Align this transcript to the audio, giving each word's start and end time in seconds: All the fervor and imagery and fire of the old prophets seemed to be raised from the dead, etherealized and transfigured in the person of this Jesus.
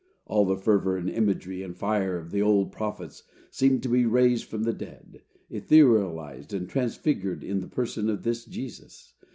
All 0.25 0.45
the 0.45 0.57
fervor 0.57 0.97
and 0.97 1.07
imagery 1.11 1.61
and 1.61 1.77
fire 1.77 2.17
of 2.17 2.31
the 2.31 2.41
old 2.41 2.71
prophets 2.71 3.21
seemed 3.51 3.83
to 3.83 3.89
be 3.89 4.07
raised 4.07 4.45
from 4.45 4.63
the 4.63 4.73
dead, 4.73 5.21
etherealized 5.51 6.53
and 6.53 6.67
transfigured 6.67 7.43
in 7.43 7.61
the 7.61 7.67
person 7.67 8.09
of 8.09 8.23
this 8.23 8.43
Jesus. 8.45 9.13